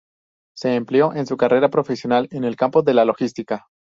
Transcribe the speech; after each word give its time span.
Se 0.57 0.73
empleó 0.73 1.13
en 1.13 1.27
su 1.27 1.37
carrera 1.37 1.69
profesional 1.69 2.27
en 2.31 2.43
el 2.43 2.55
campo 2.55 2.81
de 2.81 2.95
la 2.95 3.05
logística.. 3.05 3.67